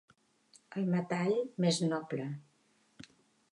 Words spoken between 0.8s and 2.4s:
El metall més noble.